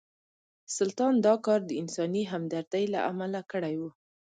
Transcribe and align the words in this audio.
سلطان 0.77 1.13
دا 1.25 1.33
کار 1.45 1.59
د 1.65 1.71
انساني 1.81 2.23
همدردۍ 2.31 2.83
له 2.93 2.99
امله 3.11 3.41
کړی 3.51 3.75
و. 3.79 3.81